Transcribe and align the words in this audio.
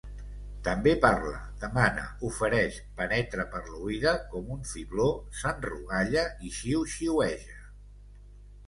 També 0.67 0.93
parla, 1.01 1.33
demana, 1.63 2.05
ofereix, 2.29 2.79
penetra 3.03 3.45
per 3.53 3.63
l'oïda 3.69 4.15
com 4.33 4.51
un 4.57 4.67
fibló, 4.73 5.07
s'enrogalla 5.43 6.27
i 6.49 6.55
xiuxiueja. 6.61 7.63